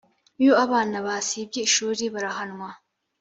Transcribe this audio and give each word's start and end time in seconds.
iyo 0.41 0.53
abana 0.65 0.95
basibye 1.05 1.59
ishuri 1.67 2.03
barahanwa 2.13 2.69